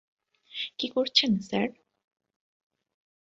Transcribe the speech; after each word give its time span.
কী 0.79 0.87
করছেন, 0.87 1.31
স্যার? 1.39 1.69